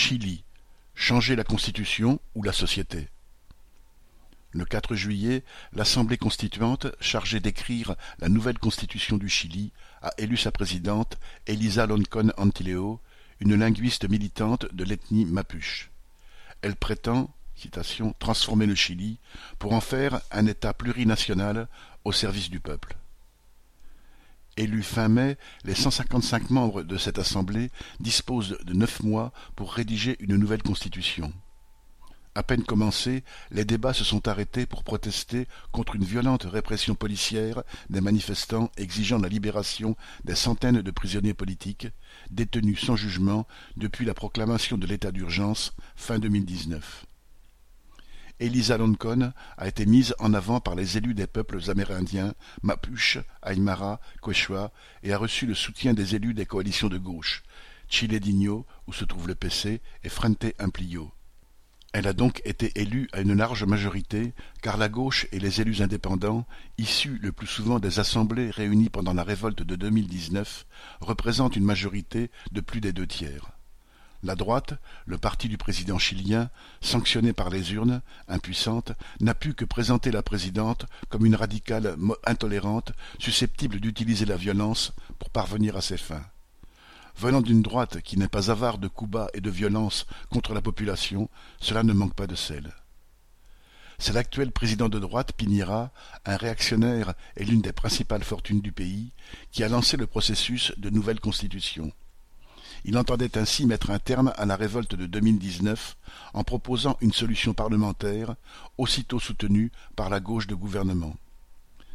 [0.00, 0.44] Chili:
[0.94, 3.10] changer la Constitution ou la société.
[4.52, 10.52] Le 4 juillet, l'Assemblée constituante, chargée d'écrire la nouvelle constitution du Chili, a élu sa
[10.52, 12.98] présidente, Elisa Loncon Antileo,
[13.40, 15.90] une linguiste militante de l'ethnie mapuche.
[16.62, 17.30] Elle prétend
[18.18, 19.18] transformer le Chili
[19.58, 21.68] pour en faire un État plurinational
[22.04, 22.96] au service du peuple.
[24.60, 30.16] Élus fin mai, les 155 membres de cette Assemblée disposent de neuf mois pour rédiger
[30.20, 31.32] une nouvelle constitution.
[32.34, 37.62] À peine commencés, les débats se sont arrêtés pour protester contre une violente répression policière
[37.88, 41.88] des manifestants exigeant la libération des centaines de prisonniers politiques,
[42.30, 43.46] détenus sans jugement
[43.78, 47.06] depuis la proclamation de l'état d'urgence fin 2019.
[48.40, 54.00] Elisa Loncon a été mise en avant par les élus des peuples amérindiens Mapuche, Aymara,
[54.22, 54.72] Quechua
[55.02, 57.42] et a reçu le soutien des élus des coalitions de gauche,
[57.88, 61.12] Chile Digno, où se trouve le PC, et Frente Amplio.
[61.92, 65.82] Elle a donc été élue à une large majorité, car la gauche et les élus
[65.82, 66.46] indépendants,
[66.78, 70.66] issus le plus souvent des assemblées réunies pendant la révolte de 2019,
[71.00, 73.59] représentent une majorité de plus des deux tiers.
[74.22, 74.74] La droite,
[75.06, 76.50] le parti du président chilien,
[76.82, 81.96] sanctionné par les urnes, impuissante, n'a pu que présenter la présidente comme une radicale
[82.26, 86.24] intolérante, susceptible d'utiliser la violence pour parvenir à ses fins.
[87.16, 90.60] Venant d'une droite qui n'est pas avare de coups bas et de violence contre la
[90.60, 92.74] population, cela ne manque pas de sel.
[93.98, 95.92] C'est l'actuel président de droite, Pinira,
[96.24, 99.12] un réactionnaire et l'une des principales fortunes du pays,
[99.50, 101.92] qui a lancé le processus de nouvelle constitution.
[102.84, 105.96] Il entendait ainsi mettre un terme à la révolte de 2019
[106.32, 108.34] en proposant une solution parlementaire,
[108.78, 111.14] aussitôt soutenue par la gauche de gouvernement.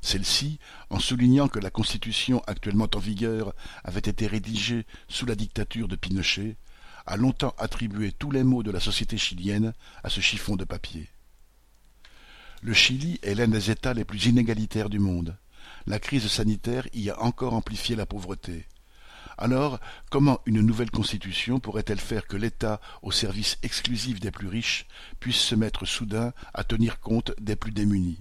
[0.00, 0.58] Celle-ci,
[0.90, 5.94] en soulignant que la constitution actuellement en vigueur avait été rédigée sous la dictature de
[5.94, 6.56] Pinochet,
[7.06, 11.08] a longtemps attribué tous les maux de la société chilienne à ce chiffon de papier.
[12.62, 15.36] Le Chili est l'un des États les plus inégalitaires du monde.
[15.86, 18.66] La crise sanitaire y a encore amplifié la pauvreté.
[19.38, 24.86] Alors, comment une nouvelle constitution pourrait-elle faire que l'État, au service exclusif des plus riches,
[25.20, 28.20] puisse se mettre soudain à tenir compte des plus démunis?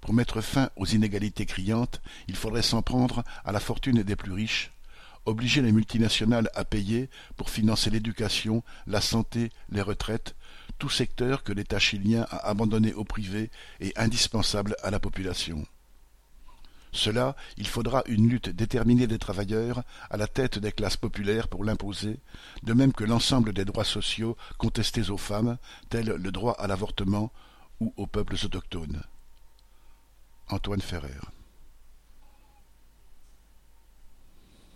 [0.00, 4.32] Pour mettre fin aux inégalités criantes, il faudrait s'en prendre à la fortune des plus
[4.32, 4.72] riches,
[5.26, 10.34] obliger les multinationales à payer pour financer l'éducation, la santé, les retraites,
[10.78, 13.50] tout secteur que l'État chilien a abandonné au privé
[13.80, 15.66] et indispensable à la population.
[16.92, 21.64] Cela, il faudra une lutte déterminée des travailleurs à la tête des classes populaires pour
[21.64, 22.18] l'imposer,
[22.62, 25.58] de même que l'ensemble des droits sociaux contestés aux femmes,
[25.88, 27.32] tels le droit à l'avortement
[27.80, 29.02] ou aux peuples autochtones.
[30.48, 31.20] Antoine Ferrer